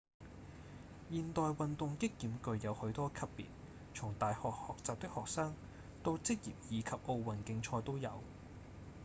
[1.11, 3.45] 現代運動擊劍具有許多級別
[3.93, 5.53] 從大學學習的學生
[6.01, 8.11] 到職業以及奧運競賽都有